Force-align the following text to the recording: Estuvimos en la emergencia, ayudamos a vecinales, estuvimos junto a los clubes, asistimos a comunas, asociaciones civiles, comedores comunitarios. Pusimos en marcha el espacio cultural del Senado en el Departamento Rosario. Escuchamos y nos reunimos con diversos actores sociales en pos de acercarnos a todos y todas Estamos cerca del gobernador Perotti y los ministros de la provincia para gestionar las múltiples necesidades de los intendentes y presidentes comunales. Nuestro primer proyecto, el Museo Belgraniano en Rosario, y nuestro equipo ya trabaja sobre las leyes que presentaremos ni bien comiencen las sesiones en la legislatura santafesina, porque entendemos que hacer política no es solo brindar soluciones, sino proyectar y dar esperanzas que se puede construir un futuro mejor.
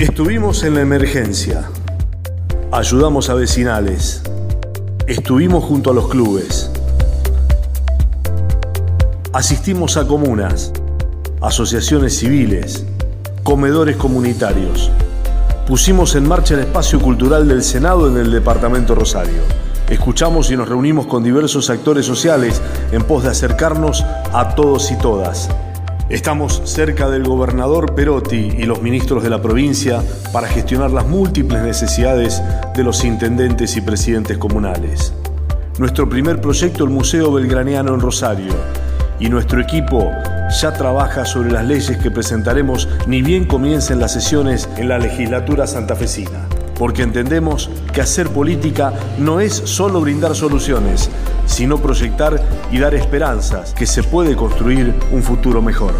Estuvimos 0.00 0.62
en 0.62 0.76
la 0.76 0.80
emergencia, 0.80 1.68
ayudamos 2.72 3.28
a 3.28 3.34
vecinales, 3.34 4.22
estuvimos 5.06 5.62
junto 5.62 5.90
a 5.90 5.92
los 5.92 6.08
clubes, 6.08 6.70
asistimos 9.34 9.98
a 9.98 10.06
comunas, 10.06 10.72
asociaciones 11.42 12.16
civiles, 12.16 12.86
comedores 13.42 13.96
comunitarios. 13.96 14.90
Pusimos 15.66 16.14
en 16.14 16.26
marcha 16.26 16.54
el 16.54 16.60
espacio 16.60 16.98
cultural 16.98 17.46
del 17.46 17.62
Senado 17.62 18.08
en 18.08 18.16
el 18.16 18.30
Departamento 18.30 18.94
Rosario. 18.94 19.42
Escuchamos 19.90 20.50
y 20.50 20.56
nos 20.56 20.66
reunimos 20.66 21.06
con 21.08 21.22
diversos 21.22 21.68
actores 21.68 22.06
sociales 22.06 22.62
en 22.90 23.02
pos 23.02 23.24
de 23.24 23.28
acercarnos 23.28 24.02
a 24.32 24.54
todos 24.54 24.90
y 24.92 24.96
todas 24.96 25.50
Estamos 26.10 26.60
cerca 26.64 27.08
del 27.08 27.22
gobernador 27.22 27.94
Perotti 27.94 28.50
y 28.58 28.64
los 28.64 28.82
ministros 28.82 29.22
de 29.22 29.30
la 29.30 29.40
provincia 29.40 30.02
para 30.32 30.48
gestionar 30.48 30.90
las 30.90 31.06
múltiples 31.06 31.62
necesidades 31.62 32.42
de 32.74 32.82
los 32.82 33.04
intendentes 33.04 33.76
y 33.76 33.80
presidentes 33.80 34.36
comunales. 34.36 35.12
Nuestro 35.78 36.08
primer 36.08 36.40
proyecto, 36.40 36.82
el 36.82 36.90
Museo 36.90 37.32
Belgraniano 37.32 37.94
en 37.94 38.00
Rosario, 38.00 38.52
y 39.20 39.28
nuestro 39.28 39.60
equipo 39.60 40.10
ya 40.60 40.72
trabaja 40.72 41.24
sobre 41.24 41.52
las 41.52 41.64
leyes 41.64 41.96
que 41.98 42.10
presentaremos 42.10 42.88
ni 43.06 43.22
bien 43.22 43.44
comiencen 43.44 44.00
las 44.00 44.12
sesiones 44.12 44.68
en 44.78 44.88
la 44.88 44.98
legislatura 44.98 45.68
santafesina, 45.68 46.48
porque 46.80 47.02
entendemos 47.02 47.68
que 47.92 48.00
hacer 48.00 48.30
política 48.30 48.94
no 49.18 49.38
es 49.38 49.52
solo 49.52 50.00
brindar 50.00 50.34
soluciones, 50.34 51.10
sino 51.44 51.76
proyectar 51.76 52.42
y 52.72 52.78
dar 52.78 52.94
esperanzas 52.94 53.74
que 53.74 53.84
se 53.84 54.02
puede 54.02 54.34
construir 54.34 54.94
un 55.12 55.22
futuro 55.22 55.60
mejor. 55.60 55.92